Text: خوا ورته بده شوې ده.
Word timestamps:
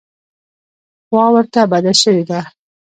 خوا 1.07 1.25
ورته 1.33 1.61
بده 1.71 1.93
شوې 2.01 2.23
ده. 2.29 2.39